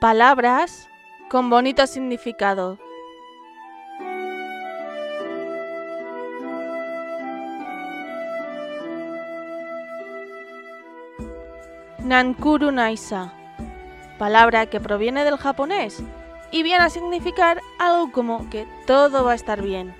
[0.00, 0.88] Palabras
[1.28, 2.78] con bonito significado.
[11.98, 13.34] Nankuru Naisa,
[14.18, 16.02] palabra que proviene del japonés
[16.50, 19.94] y viene a significar algo como que todo va a estar bien.